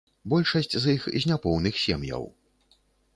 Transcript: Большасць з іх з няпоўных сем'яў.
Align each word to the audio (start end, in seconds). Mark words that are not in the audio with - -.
Большасць 0.31 0.77
з 0.85 0.95
іх 0.95 1.05
з 1.21 1.31
няпоўных 1.31 1.77
сем'яў. 1.85 2.23